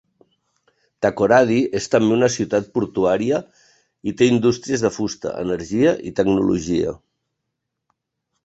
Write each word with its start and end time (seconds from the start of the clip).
Takoradi 1.05 1.57
és 1.79 1.87
també 1.95 2.15
una 2.15 2.29
ciutat 2.37 2.71
portuària 2.79 3.41
i 4.13 4.15
té 4.23 4.31
indústries 4.33 4.87
de 4.87 4.93
fusta, 4.99 5.37
energia 5.45 5.95
i 6.13 6.19
tecnologia. 6.23 6.97